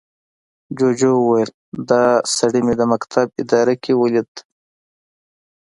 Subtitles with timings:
[0.77, 1.51] جوجو وويل،
[1.89, 2.03] دا
[2.37, 4.31] سړي مې د مکتب اداره کې ولید.